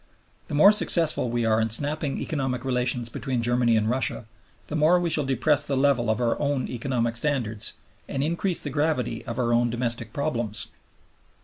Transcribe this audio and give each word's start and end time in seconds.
The 0.47 0.55
more 0.55 0.71
successful 0.71 1.29
we 1.29 1.45
are 1.45 1.61
in 1.61 1.69
snapping 1.69 2.17
economic 2.17 2.65
relations 2.65 3.07
between 3.07 3.43
Germany 3.43 3.77
and 3.77 3.87
Russia, 3.87 4.25
the 4.65 4.75
more 4.75 4.99
we 4.99 5.11
shall 5.11 5.25
depress 5.27 5.63
the 5.63 5.77
level 5.77 6.09
of 6.09 6.19
our 6.19 6.39
own 6.39 6.67
economic 6.67 7.15
standards 7.15 7.73
and 8.07 8.23
increase 8.23 8.61
the 8.63 8.71
gravity 8.71 9.23
of 9.25 9.37
our 9.37 9.53
own 9.53 9.69
domestic 9.69 10.11
problems. 10.11 10.69